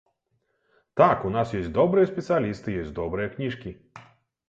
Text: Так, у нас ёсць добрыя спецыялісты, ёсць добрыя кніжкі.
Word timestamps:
Так, 1.01 1.27
у 1.29 1.31
нас 1.35 1.53
ёсць 1.61 1.71
добрыя 1.77 2.09
спецыялісты, 2.15 2.69
ёсць 2.83 2.93
добрыя 3.01 3.33
кніжкі. 3.39 3.81